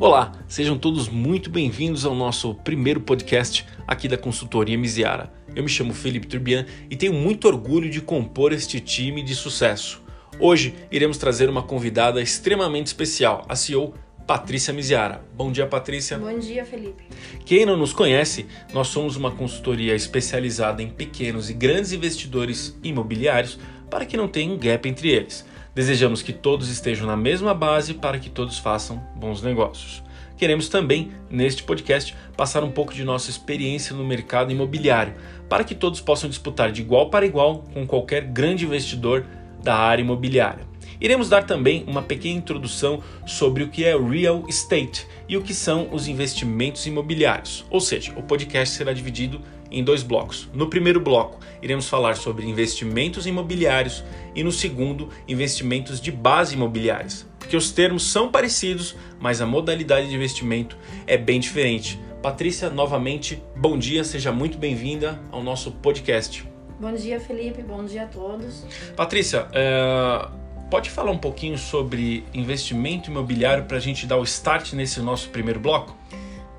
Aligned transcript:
Olá, 0.00 0.32
sejam 0.48 0.78
todos 0.78 1.10
muito 1.10 1.50
bem-vindos 1.50 2.06
ao 2.06 2.14
nosso 2.14 2.54
primeiro 2.54 3.02
podcast 3.02 3.66
aqui 3.86 4.08
da 4.08 4.16
consultoria 4.16 4.78
Miziara. 4.78 5.30
Eu 5.54 5.62
me 5.62 5.68
chamo 5.68 5.92
Felipe 5.92 6.26
Turbian 6.26 6.64
e 6.88 6.96
tenho 6.96 7.12
muito 7.12 7.46
orgulho 7.46 7.90
de 7.90 8.00
compor 8.00 8.50
este 8.54 8.80
time 8.80 9.22
de 9.22 9.34
sucesso. 9.34 10.02
Hoje 10.38 10.74
iremos 10.90 11.18
trazer 11.18 11.50
uma 11.50 11.62
convidada 11.62 12.22
extremamente 12.22 12.86
especial, 12.86 13.44
a 13.46 13.54
CEO 13.54 13.92
Patrícia 14.26 14.72
Miziara. 14.72 15.22
Bom 15.34 15.52
dia, 15.52 15.66
Patrícia. 15.66 16.16
Bom 16.16 16.38
dia, 16.38 16.64
Felipe. 16.64 17.04
Quem 17.44 17.66
não 17.66 17.76
nos 17.76 17.92
conhece, 17.92 18.46
nós 18.72 18.88
somos 18.88 19.16
uma 19.16 19.30
consultoria 19.30 19.94
especializada 19.94 20.82
em 20.82 20.88
pequenos 20.88 21.50
e 21.50 21.52
grandes 21.52 21.92
investidores 21.92 22.74
imobiliários 22.82 23.58
para 23.90 24.06
que 24.06 24.16
não 24.16 24.28
tenha 24.28 24.50
um 24.50 24.56
gap 24.56 24.88
entre 24.88 25.10
eles. 25.10 25.44
Desejamos 25.74 26.20
que 26.20 26.32
todos 26.32 26.68
estejam 26.68 27.06
na 27.06 27.16
mesma 27.16 27.54
base 27.54 27.94
para 27.94 28.18
que 28.18 28.28
todos 28.28 28.58
façam 28.58 29.02
bons 29.14 29.40
negócios. 29.40 30.02
Queremos 30.36 30.68
também, 30.68 31.12
neste 31.30 31.62
podcast, 31.62 32.16
passar 32.36 32.64
um 32.64 32.70
pouco 32.70 32.94
de 32.94 33.04
nossa 33.04 33.30
experiência 33.30 33.94
no 33.94 34.04
mercado 34.04 34.50
imobiliário, 34.50 35.14
para 35.48 35.62
que 35.62 35.74
todos 35.74 36.00
possam 36.00 36.28
disputar 36.28 36.72
de 36.72 36.80
igual 36.80 37.10
para 37.10 37.26
igual 37.26 37.62
com 37.72 37.86
qualquer 37.86 38.24
grande 38.24 38.64
investidor 38.64 39.24
da 39.62 39.76
área 39.76 40.02
imobiliária. 40.02 40.66
Iremos 41.00 41.28
dar 41.28 41.44
também 41.44 41.84
uma 41.86 42.02
pequena 42.02 42.38
introdução 42.38 43.02
sobre 43.26 43.62
o 43.62 43.68
que 43.68 43.84
é 43.84 43.96
real 43.96 44.44
estate 44.48 45.06
e 45.28 45.36
o 45.36 45.42
que 45.42 45.54
são 45.54 45.88
os 45.92 46.08
investimentos 46.08 46.84
imobiliários. 46.86 47.64
Ou 47.70 47.80
seja, 47.80 48.12
o 48.16 48.22
podcast 48.22 48.74
será 48.74 48.92
dividido 48.92 49.40
em 49.70 49.84
dois 49.84 50.02
blocos. 50.02 50.48
No 50.52 50.68
primeiro 50.68 51.00
bloco, 51.00 51.38
iremos 51.62 51.88
falar 51.88 52.16
sobre 52.16 52.46
investimentos 52.46 53.26
imobiliários 53.26 54.04
e 54.34 54.42
no 54.42 54.52
segundo, 54.52 55.08
investimentos 55.28 56.00
de 56.00 56.10
base 56.10 56.54
imobiliárias, 56.54 57.26
porque 57.38 57.56
os 57.56 57.70
termos 57.70 58.10
são 58.10 58.30
parecidos, 58.30 58.96
mas 59.18 59.40
a 59.40 59.46
modalidade 59.46 60.08
de 60.08 60.14
investimento 60.14 60.76
é 61.06 61.16
bem 61.16 61.40
diferente. 61.40 61.98
Patrícia, 62.22 62.68
novamente, 62.68 63.42
bom 63.56 63.78
dia, 63.78 64.04
seja 64.04 64.30
muito 64.30 64.58
bem-vinda 64.58 65.20
ao 65.32 65.42
nosso 65.42 65.70
podcast. 65.72 66.46
Bom 66.78 66.92
dia, 66.94 67.18
Felipe, 67.18 67.62
bom 67.62 67.84
dia 67.84 68.04
a 68.04 68.06
todos. 68.06 68.64
Patrícia, 68.96 69.46
é... 69.52 70.28
pode 70.70 70.90
falar 70.90 71.10
um 71.10 71.18
pouquinho 71.18 71.58
sobre 71.58 72.24
investimento 72.32 73.10
imobiliário 73.10 73.64
para 73.64 73.76
a 73.76 73.80
gente 73.80 74.06
dar 74.06 74.16
o 74.16 74.22
start 74.24 74.72
nesse 74.74 75.00
nosso 75.00 75.28
primeiro 75.30 75.60
bloco? 75.60 75.96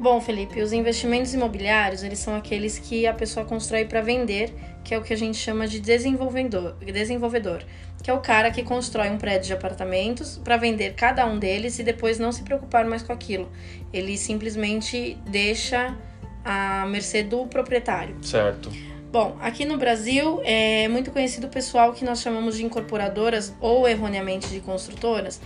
Bom, 0.02 0.20
Felipe, 0.20 0.60
os 0.60 0.74
investimentos 0.74 1.32
imobiliários, 1.32 2.02
eles 2.02 2.18
são 2.18 2.36
aqueles 2.36 2.80
que 2.80 3.06
a 3.06 3.14
pessoa 3.14 3.46
constrói 3.46 3.86
para 3.86 4.02
vender, 4.02 4.52
que 4.84 4.96
é 4.96 4.98
o 4.98 5.04
que 5.04 5.14
a 5.14 5.16
gente 5.16 5.38
chama 5.38 5.68
de 5.68 5.80
desenvolvedor, 5.80 6.74
desenvolvedor, 6.84 7.64
que 8.02 8.10
é 8.10 8.14
o 8.14 8.20
cara 8.20 8.50
que 8.50 8.64
constrói 8.64 9.12
um 9.12 9.20
prédio 9.20 9.46
de 9.46 9.54
apartamentos 9.54 10.40
para 10.44 10.58
vender 10.58 10.96
cada 10.96 11.24
um 11.28 11.38
deles 11.38 11.78
e 11.78 11.84
depois 11.84 12.18
não 12.18 12.32
se 12.32 12.42
preocupar 12.42 12.84
mais 12.84 13.04
com 13.04 13.14
aquilo. 13.14 13.52
Ele 13.94 14.18
simplesmente 14.18 15.20
deixa 15.28 15.96
a 16.44 16.84
mercê 16.88 17.22
do 17.22 17.46
proprietário. 17.46 18.18
Certo. 18.24 18.72
Bom, 19.12 19.38
aqui 19.40 19.66
no 19.66 19.78
Brasil 19.78 20.42
é 20.44 20.88
muito 20.88 21.12
conhecido 21.12 21.46
o 21.46 21.50
pessoal 21.52 21.94
que 21.94 22.04
nós 22.04 22.22
chamamos 22.22 22.58
de 22.58 22.66
incorporadoras 22.66 23.54
ou 23.62 23.88
erroneamente 23.88 24.48
de 24.48 24.62
construtoras, 24.62 25.40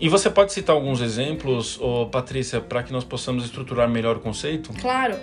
e 0.00 0.08
você 0.08 0.30
pode 0.30 0.52
citar 0.52 0.74
alguns 0.74 1.00
exemplos, 1.00 1.78
Patrícia, 2.10 2.60
para 2.60 2.82
que 2.82 2.92
nós 2.92 3.04
possamos 3.04 3.44
estruturar 3.44 3.88
melhor 3.88 4.16
o 4.16 4.20
conceito? 4.20 4.72
Claro. 4.80 5.16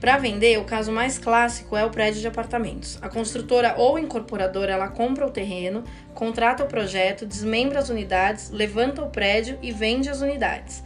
Para 0.00 0.18
vender, 0.18 0.58
o 0.58 0.64
caso 0.64 0.92
mais 0.92 1.18
clássico 1.18 1.74
é 1.74 1.84
o 1.84 1.88
prédio 1.88 2.20
de 2.20 2.26
apartamentos. 2.26 2.98
A 3.00 3.08
construtora 3.08 3.74
ou 3.78 3.98
incorporadora 3.98 4.72
ela 4.72 4.88
compra 4.88 5.26
o 5.26 5.30
terreno, 5.30 5.82
contrata 6.12 6.62
o 6.62 6.66
projeto, 6.66 7.24
desmembra 7.24 7.78
as 7.78 7.88
unidades, 7.88 8.50
levanta 8.50 9.02
o 9.02 9.08
prédio 9.08 9.58
e 9.62 9.72
vende 9.72 10.10
as 10.10 10.20
unidades. 10.20 10.84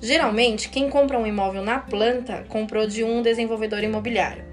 Geralmente, 0.00 0.70
quem 0.70 0.88
compra 0.88 1.18
um 1.18 1.26
imóvel 1.26 1.62
na 1.62 1.80
planta 1.80 2.46
comprou 2.48 2.86
de 2.86 3.04
um 3.04 3.20
desenvolvedor 3.20 3.82
imobiliário. 3.82 4.44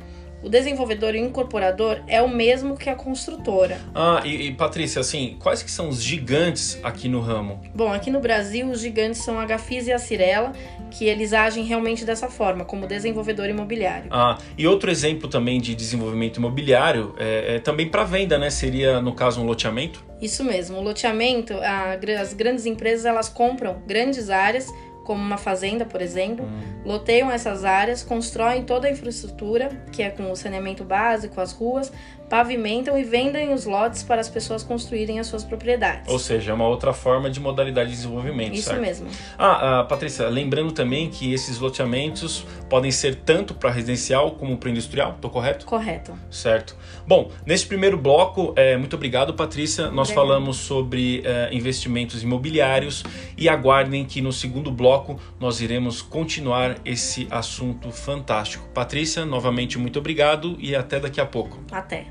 O 0.44 0.50
desenvolvedor 0.50 1.16
e 1.16 1.22
o 1.22 1.26
incorporador 1.26 2.02
é 2.06 2.22
o 2.22 2.28
mesmo 2.28 2.76
que 2.76 2.90
a 2.90 2.96
construtora. 2.96 3.80
Ah, 3.96 4.22
e, 4.26 4.48
e, 4.48 4.54
Patrícia, 4.54 5.00
assim, 5.00 5.38
quais 5.40 5.64
que 5.64 5.72
são 5.72 5.88
os 5.88 6.04
gigantes 6.04 6.78
aqui 6.84 7.08
no 7.08 7.22
ramo? 7.22 7.62
Bom, 7.74 7.94
aqui 7.94 8.12
no 8.12 8.20
Brasil 8.20 8.68
os 8.68 8.82
gigantes 8.82 9.24
são 9.24 9.40
a 9.40 9.46
Gafisa 9.46 9.92
e 9.92 9.94
a 9.94 10.00
Cirela, 10.00 10.52
que 10.92 11.06
eles 11.06 11.32
agem 11.32 11.64
realmente 11.64 12.04
dessa 12.04 12.28
forma, 12.28 12.66
como 12.66 12.86
desenvolvedor 12.86 13.48
imobiliário. 13.48 14.10
Ah, 14.12 14.38
e 14.58 14.68
outro 14.68 14.92
exemplo 14.92 15.30
também 15.30 15.62
de 15.62 15.74
desenvolvimento 15.74 16.38
imobiliário 16.38 17.16
é, 17.18 17.56
é 17.56 17.60
também 17.60 17.88
para 17.88 18.04
venda, 18.04 18.38
né? 18.38 18.50
Seria 18.50 19.02
no 19.02 19.14
caso 19.14 19.42
um 19.42 19.46
loteamento? 19.46 20.04
Isso 20.22 20.44
mesmo, 20.44 20.78
o 20.78 20.82
loteamento, 20.82 21.54
a, 21.54 21.98
as 22.20 22.34
grandes 22.34 22.66
empresas 22.66 23.06
elas 23.06 23.30
compram 23.30 23.82
grandes 23.88 24.30
áreas 24.30 24.68
como 25.04 25.22
uma 25.22 25.38
fazenda, 25.38 25.86
por 25.86 26.02
exemplo, 26.02 26.46
hum. 26.46 26.82
loteiam 26.86 27.30
essas 27.30 27.64
áreas, 27.66 28.04
constroem 28.04 28.64
toda 28.64 28.88
a 28.88 28.92
infraestrutura, 28.92 29.70
que 29.92 30.02
é 30.02 30.10
com 30.10 30.32
o 30.32 30.36
saneamento 30.36 30.84
básico, 30.84 31.40
as 31.40 31.52
ruas, 31.52 31.92
pavimentam 32.30 32.98
e 32.98 33.04
vendem 33.04 33.54
os 33.54 33.66
lotes 33.66 34.02
para 34.02 34.20
as 34.20 34.28
pessoas 34.28 34.64
construírem 34.64 35.20
as 35.20 35.28
suas 35.28 35.44
propriedades. 35.44 36.12
Ou 36.12 36.18
seja, 36.18 36.52
é 36.52 36.54
uma 36.54 36.68
outra 36.68 36.92
forma 36.92 37.30
de 37.30 37.40
modalidade 37.40 37.92
de 37.92 37.96
desenvolvimento. 37.96 38.56
Isso 38.56 38.70
certo? 38.70 38.82
mesmo. 38.82 39.08
Ah, 39.38 39.82
ah, 39.82 39.84
Patrícia, 39.84 40.28
lembrando 40.30 40.72
também 40.72 41.12
que 41.12 41.32
esses 41.32 41.60
loteamentos 41.60 42.46
podem 42.68 42.90
ser 42.90 43.18
tanto 43.18 43.54
para 43.54 43.70
residencial 43.70 44.32
como 44.32 44.58
para 44.58 44.72
industrial, 44.72 45.12
estou 45.12 45.30
correto? 45.30 45.66
Correto. 45.66 46.14
Certo. 46.32 46.76
Bom, 47.06 47.30
nesse 47.46 47.68
primeiro 47.68 47.98
bloco, 47.98 48.54
é, 48.56 48.78
muito 48.78 48.96
obrigado, 48.96 49.34
Patrícia. 49.34 49.92
Nós 49.92 50.10
falamos 50.10 50.58
sobre 50.58 51.22
é, 51.24 51.50
investimentos 51.52 52.24
imobiliários 52.24 53.04
e 53.38 53.48
aguardem 53.48 54.06
que 54.06 54.22
no 54.22 54.32
segundo 54.32 54.72
bloco 54.72 54.93
nós 55.40 55.62
iremos 55.62 56.02
continuar 56.02 56.78
esse 56.86 57.28
assunto 57.32 57.92
fantástico. 57.92 58.68
Patrícia, 58.74 59.26
novamente 59.26 59.78
muito 59.78 60.00
obrigado 60.00 60.56
e 60.60 60.76
até 60.76 61.00
daqui 61.00 61.20
a 61.22 61.26
pouco. 61.26 61.60
Até. 61.72 62.08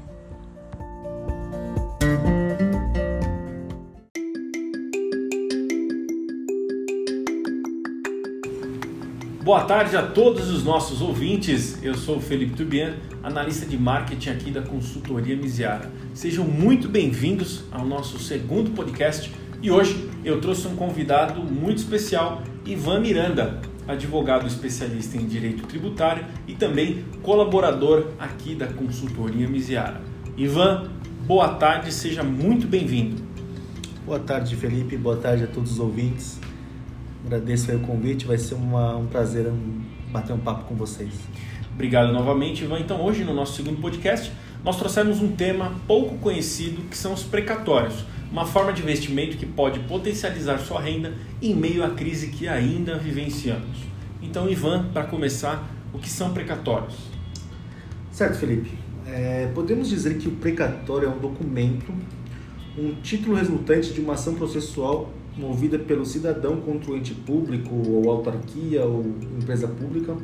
Boa 9.45 9.65
tarde 9.65 9.97
a 9.97 10.07
todos 10.07 10.51
os 10.51 10.63
nossos 10.63 11.03
ouvintes. 11.03 11.83
Eu 11.83 11.95
sou 11.95 12.19
o 12.19 12.21
Felipe 12.21 12.55
Tubian, 12.55 12.95
analista 13.25 13.67
de 13.67 13.77
marketing 13.77 14.31
aqui 14.31 14.51
da 14.53 14.63
consultoria 14.63 15.37
Miziara. 15.37 15.91
Sejam 16.15 16.45
muito 16.45 16.89
bem-vindos 16.89 17.65
ao 17.73 17.85
nosso 17.85 18.21
segundo 18.21 18.71
podcast 18.71 19.33
e 19.61 19.71
hoje 19.71 20.09
eu 20.25 20.41
trouxe 20.41 20.67
um 20.69 20.77
convidado 20.77 21.43
muito 21.43 21.79
especial, 21.79 22.43
Ivan 22.65 23.01
Miranda, 23.01 23.61
advogado 23.89 24.47
especialista 24.47 25.17
em 25.17 25.27
direito 25.27 25.67
tributário 25.67 26.25
e 26.47 26.55
também 26.55 27.05
colaborador 27.21 28.13
aqui 28.21 28.55
da 28.55 28.69
consultoria 28.69 29.49
Miziara. 29.49 30.01
Ivan, 30.37 30.89
boa 31.27 31.55
tarde, 31.55 31.93
seja 31.93 32.23
muito 32.23 32.69
bem-vindo. 32.69 33.21
Boa 34.07 34.21
tarde, 34.21 34.55
Felipe. 34.55 34.97
Boa 34.97 35.17
tarde 35.17 35.43
a 35.45 35.47
todos 35.49 35.73
os 35.73 35.79
ouvintes. 35.81 36.39
Agradeço 37.27 37.71
aí 37.71 37.77
o 37.77 37.81
convite, 37.81 38.27
vai 38.27 38.39
ser 38.39 38.55
uma, 38.55 38.97
um 38.97 39.07
prazer 39.07 39.53
bater 40.13 40.33
um 40.33 40.39
papo 40.39 40.65
com 40.65 40.77
vocês. 40.77 41.13
Obrigado 41.75 42.13
novamente, 42.13 42.63
Ivan. 42.63 42.79
Então, 42.79 43.01
hoje 43.03 43.25
no 43.25 43.35
nosso 43.35 43.57
segundo 43.57 43.81
podcast, 43.81 44.31
nós 44.65 44.77
trouxemos 44.77 45.21
um 45.21 45.33
tema 45.33 45.73
pouco 45.89 46.17
conhecido 46.19 46.83
que 46.89 46.97
são 46.97 47.13
os 47.13 47.25
precatórios, 47.25 48.05
uma 48.33 48.47
forma 48.47 48.73
de 48.73 48.81
investimento 48.83 49.37
que 49.37 49.45
pode 49.45 49.79
potencializar 49.81 50.59
sua 50.59 50.81
renda 50.81 51.13
em 51.41 51.55
meio 51.55 51.85
à 51.85 51.91
crise 51.91 52.29
que 52.29 52.49
ainda 52.49 52.97
vivenciamos. 52.97 53.77
Então, 54.23 54.49
Ivan, 54.49 54.87
para 54.91 55.05
começar, 55.05 55.71
o 55.93 55.99
que 55.99 56.09
são 56.09 56.33
precatórios? 56.33 56.95
Certo, 58.11 58.39
Felipe. 58.39 58.71
É, 59.07 59.51
podemos 59.55 59.91
dizer 59.91 60.17
que 60.17 60.29
o 60.29 60.31
precatório 60.31 61.09
é 61.09 61.11
um 61.11 61.19
documento, 61.19 61.93
um 62.79 62.95
título 63.03 63.37
resultante 63.37 63.93
de 63.93 64.01
uma 64.01 64.15
ação 64.15 64.35
processual 64.35 65.11
movida 65.37 65.79
pelo 65.79 66.07
cidadão 66.07 66.61
contra 66.61 66.93
o 66.93 66.97
ente 66.97 67.13
público 67.13 67.75
ou 67.75 68.11
autarquia 68.11 68.85
ou 68.85 69.05
empresa 69.39 69.69
pública. 69.69 70.17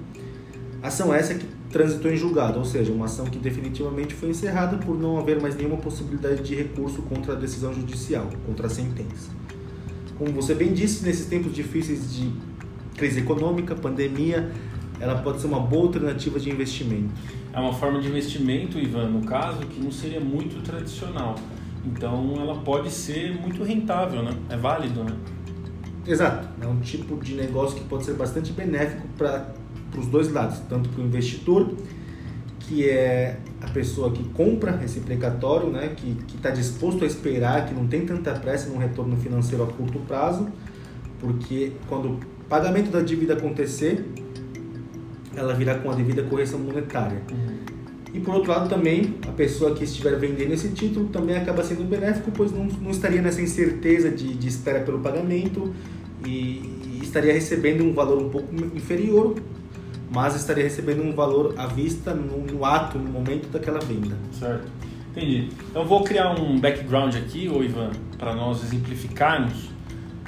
Ação 0.82 1.12
essa 1.12 1.34
que 1.34 1.46
transitou 1.70 2.10
em 2.10 2.16
julgado, 2.16 2.58
ou 2.58 2.64
seja, 2.64 2.92
uma 2.92 3.06
ação 3.06 3.26
que 3.26 3.38
definitivamente 3.38 4.14
foi 4.14 4.30
encerrada 4.30 4.76
por 4.78 4.98
não 4.98 5.18
haver 5.18 5.40
mais 5.40 5.56
nenhuma 5.56 5.76
possibilidade 5.76 6.42
de 6.42 6.54
recurso 6.54 7.02
contra 7.02 7.32
a 7.32 7.36
decisão 7.36 7.74
judicial, 7.74 8.28
contra 8.46 8.66
a 8.66 8.70
sentença. 8.70 9.30
Como 10.16 10.32
você 10.32 10.54
bem 10.54 10.72
disse, 10.72 11.04
nesses 11.04 11.26
tempos 11.26 11.52
difíceis 11.52 12.14
de 12.14 12.32
crise 12.96 13.20
econômica, 13.20 13.74
pandemia, 13.74 14.50
ela 15.00 15.16
pode 15.16 15.40
ser 15.40 15.46
uma 15.46 15.60
boa 15.60 15.86
alternativa 15.86 16.40
de 16.40 16.50
investimento. 16.50 17.12
É 17.52 17.60
uma 17.60 17.72
forma 17.72 18.00
de 18.00 18.08
investimento, 18.08 18.78
Ivan, 18.78 19.08
no 19.08 19.24
caso, 19.24 19.60
que 19.66 19.80
não 19.80 19.90
seria 19.92 20.20
muito 20.20 20.62
tradicional 20.62 21.36
então 21.84 22.34
ela 22.38 22.56
pode 22.56 22.90
ser 22.90 23.40
muito 23.40 23.62
rentável, 23.62 24.22
né? 24.22 24.32
É 24.48 24.56
válido, 24.56 25.04
né? 25.04 25.16
Exato. 26.06 26.48
É 26.60 26.66
um 26.66 26.80
tipo 26.80 27.16
de 27.22 27.34
negócio 27.34 27.76
que 27.76 27.84
pode 27.84 28.04
ser 28.04 28.14
bastante 28.14 28.52
benéfico 28.52 29.06
para 29.16 29.54
os 29.98 30.06
dois 30.06 30.32
lados, 30.32 30.60
tanto 30.68 30.88
para 30.88 31.02
o 31.02 31.04
investidor, 31.04 31.72
que 32.60 32.88
é 32.88 33.38
a 33.60 33.68
pessoa 33.68 34.12
que 34.12 34.22
compra 34.30 34.80
esse 34.84 35.00
precatório, 35.00 35.70
né, 35.70 35.94
que 35.96 36.16
está 36.36 36.50
disposto 36.50 37.04
a 37.04 37.06
esperar, 37.06 37.66
que 37.66 37.74
não 37.74 37.86
tem 37.86 38.04
tanta 38.04 38.32
pressa 38.32 38.68
no 38.68 38.78
retorno 38.78 39.16
financeiro 39.16 39.64
a 39.64 39.66
curto 39.66 39.98
prazo, 40.00 40.48
porque 41.18 41.72
quando 41.88 42.20
pagamento 42.48 42.90
da 42.90 43.00
dívida 43.00 43.34
acontecer, 43.34 44.04
ela 45.34 45.54
virá 45.54 45.76
com 45.76 45.90
a 45.90 45.94
devida 45.94 46.22
correção 46.22 46.58
monetária. 46.58 47.22
Uhum. 47.30 47.58
E 48.12 48.20
por 48.20 48.34
outro 48.34 48.50
lado 48.50 48.68
também, 48.68 49.16
a 49.26 49.32
pessoa 49.32 49.74
que 49.74 49.84
estiver 49.84 50.18
vendendo 50.18 50.52
esse 50.52 50.70
título 50.70 51.08
também 51.08 51.36
acaba 51.36 51.62
sendo 51.62 51.84
benéfico, 51.84 52.30
pois 52.34 52.50
não, 52.50 52.64
não 52.64 52.90
estaria 52.90 53.20
nessa 53.20 53.42
incerteza 53.42 54.10
de, 54.10 54.34
de 54.34 54.48
espera 54.48 54.80
pelo 54.80 54.98
pagamento 55.00 55.72
e, 56.24 56.30
e 56.30 57.00
estaria 57.02 57.32
recebendo 57.32 57.84
um 57.84 57.92
valor 57.92 58.22
um 58.22 58.30
pouco 58.30 58.54
inferior, 58.74 59.36
mas 60.10 60.34
estaria 60.34 60.64
recebendo 60.64 61.02
um 61.02 61.12
valor 61.12 61.54
à 61.56 61.66
vista 61.66 62.14
no, 62.14 62.38
no 62.38 62.64
ato, 62.64 62.98
no 62.98 63.10
momento 63.10 63.48
daquela 63.48 63.80
venda. 63.80 64.16
Certo. 64.32 64.68
Entendi. 65.10 65.48
Então 65.70 65.84
vou 65.84 66.02
criar 66.04 66.38
um 66.38 66.58
background 66.58 67.14
aqui, 67.16 67.48
ô 67.48 67.62
Ivan, 67.62 67.90
para 68.16 68.34
nós 68.34 68.62
exemplificarmos, 68.62 69.70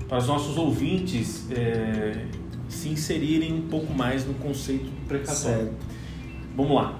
para 0.09 0.19
os 0.19 0.27
nossos 0.27 0.57
ouvintes 0.57 1.51
é, 1.53 2.25
se 2.69 2.89
inserirem 2.89 3.55
um 3.55 3.69
pouco 3.69 3.93
mais 3.95 4.27
no 4.27 4.35
conceito 4.35 4.85
do 4.85 5.07
precatório. 5.07 5.37
Certo. 5.37 5.75
Vamos 6.57 6.75
lá. 6.75 6.99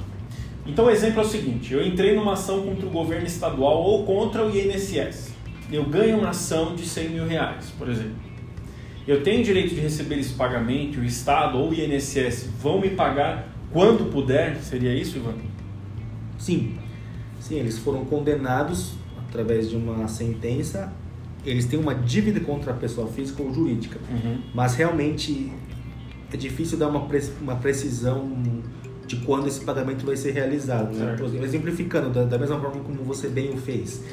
Então 0.67 0.87
o 0.87 0.91
exemplo 0.91 1.21
é 1.21 1.25
o 1.25 1.29
seguinte: 1.29 1.73
eu 1.73 1.85
entrei 1.85 2.15
numa 2.15 2.35
ação 2.35 2.63
contra 2.63 2.87
o 2.87 2.91
governo 2.91 3.27
estadual 3.27 3.83
ou 3.83 4.05
contra 4.05 4.47
o 4.47 4.57
INSS. 4.57 5.31
Eu 5.73 5.85
ganho 5.85 6.19
uma 6.19 6.31
ação 6.31 6.75
de 6.75 6.85
100 6.85 7.09
mil 7.11 7.27
reais, 7.27 7.73
por 7.79 7.89
exemplo. 7.89 8.30
Eu 9.07 9.23
tenho 9.23 9.43
direito 9.43 9.75
de 9.75 9.81
receber 9.81 10.19
esse 10.19 10.35
pagamento, 10.35 11.01
o 11.01 11.05
Estado 11.05 11.59
ou 11.59 11.71
o 11.71 11.75
INSS 11.75 12.49
vão 12.61 12.81
me 12.81 12.91
pagar 12.91 13.49
quando 13.73 14.11
puder? 14.11 14.57
Seria 14.63 14.95
isso, 14.95 15.17
Ivan? 15.19 15.35
Sim, 16.39 16.77
sim, 17.41 17.57
eles 17.57 17.79
foram 17.79 18.05
condenados 18.05 18.93
através 19.29 19.69
de 19.71 19.77
uma 19.77 20.07
sentença. 20.09 20.93
Eles 21.45 21.65
têm 21.67 21.79
uma 21.79 21.95
dívida 21.95 22.41
contra 22.41 22.73
a 22.73 22.75
pessoa 22.77 23.07
física 23.09 23.43
ou 23.43 23.53
jurídica, 23.53 23.99
Uhum. 24.11 24.39
mas 24.55 24.75
realmente 24.75 25.51
é 26.33 26.37
difícil 26.37 26.79
dar 26.79 26.89
uma, 26.89 27.07
pre- 27.07 27.31
uma 27.41 27.57
precisão 27.57 28.31
de 29.07 29.17
quando 29.17 29.49
esse 29.49 29.61
pagamento 29.65 30.05
vai 30.07 30.17
ser 30.17 30.33
realizado. 30.33 30.95
Né? 30.95 31.17
Exemplificando, 31.43 32.11
da, 32.11 32.25
da 32.25 32.39
mesma 32.39 32.61
forma 32.61 32.81
como 32.83 33.03
você 33.03 33.29
bem 33.29 33.51
o 33.53 33.57
fez. 33.57 34.05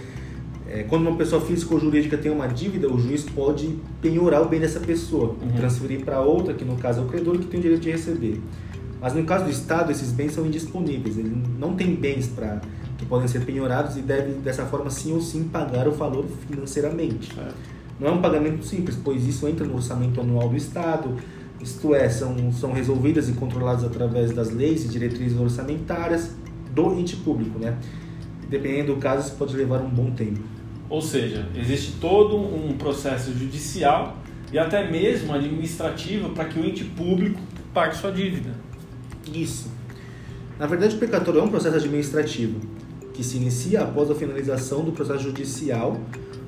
É, 0.69 0.83
quando 0.83 1.07
uma 1.07 1.15
pessoa 1.15 1.41
física 1.41 1.73
ou 1.73 1.79
jurídica 1.79 2.17
tem 2.17 2.31
uma 2.31 2.47
dívida, 2.47 2.91
o 2.91 2.99
juiz 2.99 3.23
pode 3.23 3.77
penhorar 4.01 4.41
o 4.41 4.49
bem 4.49 4.59
dessa 4.59 4.79
pessoa, 4.79 5.35
Uhum. 5.41 5.51
transferir 5.55 6.03
para 6.03 6.19
outra, 6.19 6.53
que 6.53 6.65
no 6.65 6.75
caso 6.75 6.99
é 7.01 7.03
o 7.03 7.07
credor, 7.07 7.37
que 7.37 7.45
tem 7.45 7.59
o 7.59 7.63
direito 7.63 7.81
de 7.83 7.91
receber. 7.91 8.41
Mas 8.99 9.13
no 9.13 9.23
caso 9.23 9.45
do 9.45 9.51
Estado, 9.51 9.91
esses 9.91 10.11
bens 10.11 10.33
são 10.33 10.45
indisponíveis. 10.45 11.17
Ele 11.17 11.31
não 11.59 11.75
tem 11.75 11.95
bens 11.95 12.27
para 12.27 12.61
que 12.97 13.05
podem 13.05 13.27
ser 13.27 13.45
penhorados 13.45 13.95
e 13.95 14.01
deve, 14.01 14.33
dessa 14.39 14.65
forma, 14.65 14.89
sim 14.89 15.13
ou 15.13 15.21
sim, 15.21 15.43
pagar 15.45 15.87
o 15.87 15.91
valor 15.91 16.25
financeiramente. 16.49 17.33
Certo. 17.33 17.55
Não 17.99 18.07
é 18.07 18.11
um 18.11 18.21
pagamento 18.21 18.65
simples, 18.65 18.97
pois 19.01 19.25
isso 19.25 19.47
entra 19.47 19.65
no 19.65 19.75
orçamento 19.75 20.19
anual 20.19 20.49
do 20.49 20.57
Estado, 20.57 21.15
isto 21.61 21.95
é, 21.95 22.09
são, 22.09 22.51
são 22.51 22.71
resolvidas 22.73 23.29
e 23.29 23.33
controladas 23.33 23.83
através 23.83 24.31
das 24.31 24.51
leis 24.51 24.85
e 24.85 24.87
diretrizes 24.87 25.39
orçamentárias 25.39 26.31
do 26.73 26.93
ente 26.99 27.15
público, 27.15 27.57
né? 27.57 27.77
Dependendo 28.49 28.93
do 28.95 28.99
caso, 28.99 29.27
isso 29.27 29.35
pode 29.37 29.55
levar 29.55 29.81
um 29.81 29.89
bom 29.89 30.11
tempo. 30.11 30.39
Ou 30.89 31.01
seja, 31.01 31.47
existe 31.55 31.93
todo 31.99 32.37
um 32.37 32.77
processo 32.77 33.31
judicial 33.33 34.17
e 34.51 34.57
até 34.57 34.89
mesmo 34.89 35.33
administrativo 35.33 36.29
para 36.29 36.45
que 36.45 36.59
o 36.59 36.65
ente 36.65 36.83
público 36.83 37.39
pague 37.73 37.95
sua 37.95 38.11
dívida. 38.11 38.51
Isso. 39.33 39.69
Na 40.57 40.65
verdade, 40.65 40.95
o 40.95 40.97
precatório 40.97 41.39
é 41.39 41.43
um 41.43 41.49
processo 41.49 41.75
administrativo 41.75 42.59
que 43.13 43.23
se 43.23 43.37
inicia 43.37 43.81
após 43.81 44.09
a 44.11 44.15
finalização 44.15 44.83
do 44.83 44.91
processo 44.91 45.23
judicial, 45.23 45.99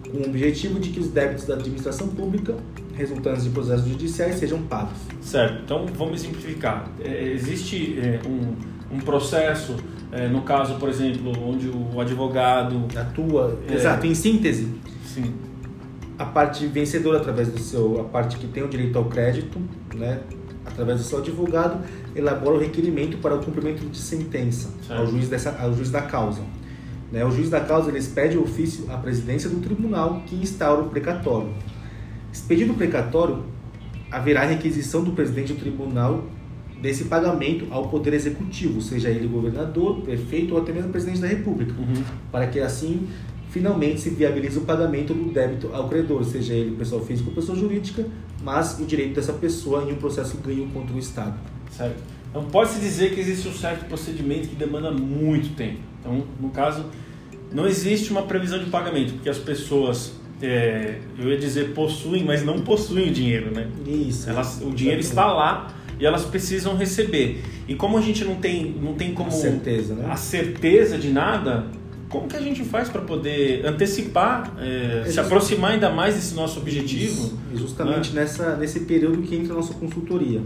com 0.09 0.17
o 0.17 0.25
objetivo 0.25 0.79
de 0.79 0.89
que 0.89 0.99
os 0.99 1.07
débitos 1.09 1.45
da 1.45 1.55
administração 1.55 2.07
pública 2.07 2.55
resultantes 2.93 3.43
de 3.43 3.49
processos 3.49 3.87
judiciais 3.87 4.35
sejam 4.35 4.61
pagos. 4.63 4.97
Certo, 5.21 5.63
então 5.63 5.85
vamos 5.87 6.21
simplificar. 6.21 6.91
É, 6.99 7.29
existe 7.31 7.97
é, 7.99 8.19
um, 8.27 8.95
um 8.95 8.99
processo, 8.99 9.75
é, 10.11 10.27
no 10.27 10.41
caso, 10.41 10.75
por 10.75 10.89
exemplo, 10.89 11.31
onde 11.47 11.67
o 11.69 11.99
advogado. 11.99 12.85
Atua, 12.95 13.57
É. 13.67 13.73
exato, 13.75 14.05
em 14.07 14.15
síntese, 14.15 14.67
Sim, 15.05 15.33
a 16.17 16.25
parte 16.25 16.65
vencedora 16.67 17.17
através 17.17 17.47
do 17.49 17.59
seu, 17.59 17.99
a 18.01 18.03
parte 18.03 18.37
que 18.37 18.47
tem 18.47 18.63
o 18.63 18.67
direito 18.67 18.97
ao 18.97 19.05
crédito, 19.05 19.59
né, 19.95 20.19
através 20.65 20.99
do 20.99 21.03
seu 21.03 21.19
advogado, 21.19 21.83
elabora 22.15 22.57
o 22.57 22.59
requerimento 22.59 23.17
para 23.17 23.35
o 23.35 23.39
cumprimento 23.43 23.85
de 23.85 23.97
sentença 23.97 24.69
Certo. 24.85 24.99
ao 24.99 25.07
juiz 25.07 25.29
dessa, 25.29 25.55
ao 25.59 25.73
juiz 25.73 25.89
da 25.89 26.01
causa. 26.01 26.41
Né, 27.11 27.25
o 27.25 27.31
juiz 27.31 27.49
da 27.49 27.59
causa 27.59 27.89
ele 27.89 27.97
expede 27.97 28.37
o 28.37 28.43
ofício 28.43 28.85
à 28.91 28.97
presidência 28.97 29.49
do 29.49 29.57
tribunal 29.57 30.21
que 30.27 30.35
instaura 30.35 30.81
o 30.81 30.89
precatório. 30.89 31.49
Expedido 32.31 32.73
o 32.73 32.75
precatório, 32.75 33.43
haverá 34.11 34.43
requisição 34.45 35.03
do 35.03 35.11
presidente 35.11 35.53
do 35.53 35.59
tribunal 35.59 36.23
desse 36.81 37.05
pagamento 37.05 37.67
ao 37.71 37.87
poder 37.89 38.13
executivo, 38.13 38.81
seja 38.81 39.09
ele 39.09 39.27
governador, 39.27 40.01
prefeito 40.01 40.53
ou 40.53 40.61
até 40.61 40.71
mesmo 40.71 40.91
presidente 40.91 41.19
da 41.19 41.27
república 41.27 41.73
Uhum. 41.77 42.03
para 42.31 42.47
que 42.47 42.59
assim 42.59 43.07
finalmente 43.49 43.99
se 43.99 44.11
viabilize 44.11 44.57
o 44.57 44.61
pagamento 44.61 45.13
do 45.13 45.31
débito 45.31 45.71
ao 45.73 45.89
credor, 45.89 46.23
seja 46.23 46.53
ele 46.53 46.75
pessoa 46.75 47.03
física 47.03 47.29
ou 47.29 47.35
pessoa 47.35 47.57
jurídica, 47.57 48.05
mas 48.43 48.79
o 48.79 48.85
direito 48.85 49.15
dessa 49.15 49.33
pessoa 49.33 49.83
em 49.83 49.93
um 49.93 49.95
processo 49.95 50.37
ganho 50.37 50.67
contra 50.67 50.95
o 50.95 50.99
Estado. 50.99 51.35
certo. 51.71 51.97
Então 52.29 52.43
pode-se 52.45 52.79
dizer 52.79 53.13
que 53.15 53.19
existe 53.19 53.47
um 53.47 53.53
certo 53.53 53.85
procedimento 53.85 54.47
que 54.47 54.55
demanda 54.55 54.91
muito 54.91 55.55
tempo. 55.55 55.79
Então, 55.99 56.23
no 56.39 56.49
caso, 56.51 56.85
não 57.51 57.65
existe 57.65 58.11
uma 58.11 58.21
previsão 58.21 58.59
de 58.59 58.69
pagamento, 58.69 59.13
porque 59.13 59.29
as 59.29 59.39
pessoas, 59.39 60.13
é, 60.39 60.99
eu 61.17 61.27
ia 61.29 61.37
dizer 61.39 61.73
possuem, 61.73 62.23
mas 62.23 62.45
não 62.45 62.61
possuem 62.61 63.09
o 63.09 63.11
dinheiro, 63.11 63.51
né? 63.51 63.67
Isso. 63.83 64.29
Elas, 64.29 64.61
o 64.61 64.69
dinheiro 64.69 65.01
está 65.01 65.25
lá 65.25 65.73
e 65.99 66.05
elas 66.05 66.23
precisam 66.25 66.75
receber. 66.75 67.43
E 67.67 67.75
como 67.75 67.97
a 67.97 68.01
gente 68.01 68.23
não 68.23 68.35
tem, 68.35 68.71
não 68.81 68.93
tem 68.93 69.13
como 69.13 69.29
Com 69.29 69.35
certeza, 69.35 69.93
né? 69.93 70.07
a 70.09 70.15
certeza 70.15 70.97
de 70.97 71.09
nada, 71.09 71.67
como 72.09 72.27
que 72.27 72.35
a 72.35 72.41
gente 72.41 72.63
faz 72.63 72.89
para 72.89 73.01
poder 73.01 73.65
antecipar, 73.65 74.53
é, 74.57 75.03
se 75.03 75.09
Exato. 75.09 75.27
aproximar 75.27 75.71
ainda 75.71 75.89
mais 75.89 76.15
desse 76.15 76.33
nosso 76.33 76.59
objetivo? 76.59 77.37
E 77.53 77.57
justamente 77.57 78.13
nessa, 78.13 78.55
nesse 78.55 78.81
período 78.81 79.21
que 79.21 79.35
entra 79.35 79.53
a 79.53 79.57
nossa 79.57 79.73
consultoria, 79.73 80.41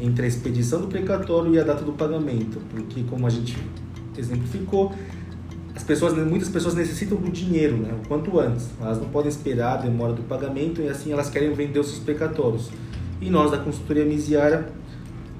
entre 0.00 0.24
a 0.24 0.28
expedição 0.28 0.80
do 0.80 0.88
precatório 0.88 1.54
e 1.54 1.60
a 1.60 1.62
data 1.62 1.84
do 1.84 1.92
pagamento, 1.92 2.60
porque 2.70 3.02
como 3.08 3.26
a 3.26 3.30
gente 3.30 3.56
exemplificou, 4.16 4.92
as 5.74 5.84
pessoas, 5.84 6.14
muitas 6.14 6.48
pessoas 6.48 6.74
necessitam 6.74 7.18
do 7.18 7.30
dinheiro, 7.30 7.76
né, 7.76 7.94
o 8.02 8.08
quanto 8.08 8.40
antes. 8.40 8.68
Elas 8.80 8.98
não 8.98 9.08
podem 9.08 9.28
esperar 9.28 9.74
a 9.74 9.76
demora 9.82 10.14
do 10.14 10.22
pagamento 10.22 10.80
e 10.80 10.88
assim 10.88 11.12
elas 11.12 11.28
querem 11.28 11.52
vender 11.52 11.78
os 11.78 11.88
seus 11.88 11.98
precatórios. 11.98 12.70
E 13.20 13.30
nós 13.30 13.50
da 13.50 13.58
consultoria 13.58 14.04
Misiara 14.04 14.68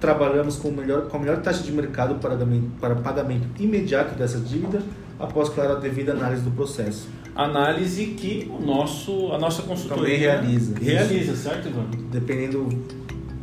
trabalhamos 0.00 0.56
com, 0.56 0.70
melhor, 0.70 1.02
com 1.08 1.16
a 1.16 1.20
melhor 1.20 1.38
taxa 1.42 1.62
de 1.62 1.72
mercado 1.72 2.16
para 2.16 2.30
pagamento, 2.30 2.70
para 2.80 2.94
pagamento 2.96 3.46
imediato 3.58 4.14
dessa 4.14 4.38
dívida, 4.38 4.80
após, 5.18 5.48
claro, 5.48 5.72
a 5.72 5.80
devida 5.80 6.12
análise 6.12 6.42
do 6.42 6.50
processo. 6.50 7.08
Análise 7.34 8.06
que 8.06 8.50
o 8.50 8.64
nosso, 8.64 9.32
a 9.32 9.38
nossa 9.38 9.62
consultoria 9.62 10.04
Também 10.04 10.18
realiza. 10.18 10.74
realiza, 10.80 11.36
certo, 11.36 11.68
Ivan? 11.68 11.84
dependendo 12.10 12.68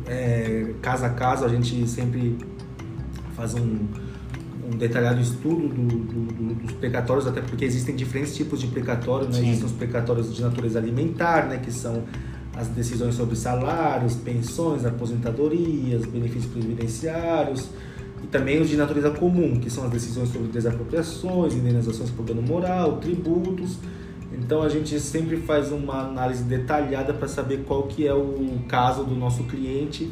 é, 0.06 0.72
caso 0.82 1.04
a 1.04 1.10
caso, 1.10 1.44
a 1.44 1.48
gente 1.48 1.86
sempre 1.88 2.36
faz 3.36 3.54
um, 3.54 3.78
um 4.66 4.76
detalhado 4.76 5.20
estudo 5.20 5.68
do, 5.68 5.86
do- 5.86 6.32
do- 6.32 6.54
dos 6.54 6.72
precatórios, 6.72 7.26
até 7.26 7.40
porque 7.40 7.64
existem 7.64 7.94
diferentes 7.96 8.34
tipos 8.36 8.60
de 8.60 8.66
precatório, 8.68 9.26
né? 9.26 9.32
Sim. 9.34 9.46
Existem 9.46 9.66
os 9.66 9.72
precatórios 9.72 10.34
de 10.34 10.42
natureza 10.42 10.78
alimentar, 10.78 11.46
né? 11.46 11.58
que 11.58 11.72
são 11.72 12.02
as 12.56 12.68
decisões 12.68 13.14
sobre 13.14 13.36
salários, 13.36 14.14
pensões, 14.14 14.84
aposentadorias, 14.84 16.06
benefícios 16.06 16.52
previdenciários, 16.52 17.68
e 18.22 18.26
também 18.26 18.60
os 18.60 18.68
de 18.68 18.76
natureza 18.76 19.10
comum, 19.10 19.58
que 19.60 19.68
são 19.68 19.84
as 19.84 19.90
decisões 19.90 20.30
sobre 20.30 20.48
desapropriações, 20.48 21.54
indenizações 21.54 22.10
por 22.10 22.24
dano 22.24 22.42
moral, 22.42 22.98
tributos. 22.98 23.78
Então 24.32 24.62
a 24.62 24.68
gente 24.68 24.98
sempre 24.98 25.36
faz 25.36 25.70
uma 25.70 26.00
análise 26.08 26.42
detalhada 26.44 27.12
para 27.12 27.28
saber 27.28 27.64
qual 27.64 27.84
que 27.84 28.06
é 28.06 28.14
o 28.14 28.60
caso 28.68 29.04
do 29.04 29.14
nosso 29.14 29.44
cliente 29.44 30.10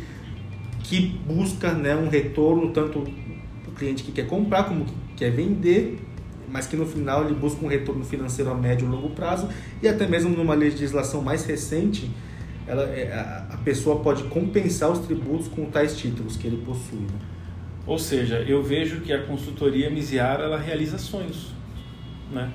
que 0.82 1.00
busca 1.00 1.72
né, 1.72 1.94
um 1.94 2.08
retorno, 2.08 2.70
tanto 2.72 2.98
o 2.98 3.70
cliente 3.74 4.02
que 4.02 4.12
quer 4.12 4.26
comprar 4.26 4.64
como 4.64 4.84
que 4.84 4.92
quer 5.16 5.30
vender, 5.30 5.98
mas 6.50 6.66
que 6.66 6.76
no 6.76 6.84
final 6.84 7.24
ele 7.24 7.34
busca 7.34 7.64
um 7.64 7.68
retorno 7.68 8.04
financeiro 8.04 8.50
a 8.50 8.54
médio 8.54 8.86
e 8.86 8.90
longo 8.90 9.10
prazo 9.10 9.48
e 9.82 9.88
até 9.88 10.06
mesmo 10.06 10.36
numa 10.36 10.54
legislação 10.54 11.22
mais 11.22 11.44
recente, 11.44 12.10
ela, 12.66 12.84
é, 12.84 13.12
a, 13.50 13.56
pessoa 13.64 14.00
pode 14.00 14.24
compensar 14.24 14.90
os 14.90 15.00
tributos 15.00 15.48
com 15.48 15.66
tais 15.66 15.96
títulos 15.96 16.36
que 16.36 16.46
ele 16.46 16.58
possui. 16.58 17.00
né? 17.00 17.18
Ou 17.86 17.98
seja, 17.98 18.36
eu 18.46 18.62
vejo 18.62 19.00
que 19.00 19.12
a 19.12 19.22
consultoria 19.22 19.90
Misiara 19.90 20.44
ela 20.44 20.58
realiza 20.58 20.98
sonhos, 20.98 21.48
né? 22.32 22.50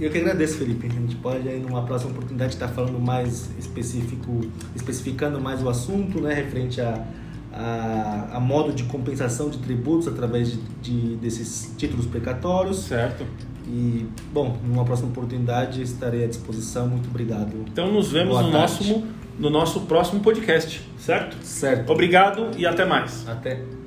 Eu 0.00 0.10
que 0.10 0.18
agradeço, 0.18 0.58
Felipe. 0.58 0.88
A 0.88 0.90
gente 0.90 1.14
pode 1.16 1.48
aí 1.48 1.60
numa 1.60 1.84
próxima 1.84 2.10
oportunidade 2.10 2.54
estar 2.54 2.66
falando 2.68 2.98
mais 2.98 3.48
específico, 3.58 4.40
especificando 4.74 5.40
mais 5.40 5.62
o 5.62 5.68
assunto, 5.68 6.20
né, 6.20 6.34
referente 6.34 6.80
a, 6.80 7.06
a, 7.52 8.30
a 8.34 8.40
modo 8.40 8.72
de 8.72 8.82
compensação 8.84 9.50
de 9.50 9.58
tributos 9.58 10.08
através 10.08 10.50
de, 10.50 10.58
de, 10.82 11.16
desses 11.16 11.74
títulos 11.76 12.06
precatórios. 12.06 12.84
Certo. 12.84 13.26
E, 13.66 14.06
bom, 14.32 14.56
numa 14.64 14.84
próxima 14.84 15.10
oportunidade 15.10 15.82
estarei 15.82 16.24
à 16.24 16.26
disposição. 16.26 16.88
Muito 16.88 17.08
obrigado. 17.08 17.54
Então 17.70 17.92
nos 17.92 18.10
vemos 18.10 18.40
no 18.40 18.50
nosso, 18.50 19.04
no 19.38 19.50
nosso 19.50 19.82
próximo 19.82 20.20
podcast, 20.20 20.82
certo? 20.98 21.36
Certo. 21.42 21.90
Obrigado 21.90 22.50
e 22.56 22.66
até 22.66 22.84
mais. 22.84 23.26
Até. 23.28 23.77